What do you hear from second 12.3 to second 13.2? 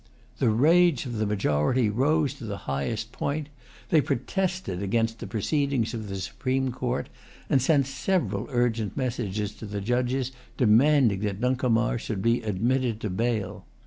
admitted to